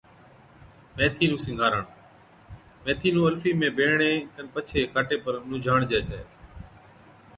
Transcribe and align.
ميٿِي 0.95 1.25
نُون 1.29 1.39
سِينگارڻ، 1.45 1.83
ميٿِي 2.83 3.09
نُون 3.15 3.25
الفِي 3.29 3.51
۾ 3.61 3.67
بيڙڻي 3.77 4.13
کن 4.33 4.45
پڇي 4.53 4.81
کاٽي 4.93 5.17
پر 5.23 5.33
نُونجھاڻجَي 5.49 5.99
ڇَي 6.07 6.21